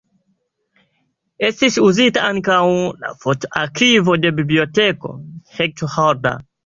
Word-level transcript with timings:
Estis 1.49 1.75
uzita 1.89 2.23
ankaŭ 2.29 2.57
la 3.03 3.13
foto-arkivo 3.25 4.17
de 4.25 4.33
Biblioteko 4.41 5.13
Hector 5.59 5.93
Hodler. 5.99 6.43